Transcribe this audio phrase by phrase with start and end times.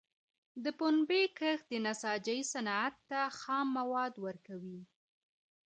[0.63, 4.81] د پنبي کښت د نساجۍ صنعت ته خام مواد ورکوي.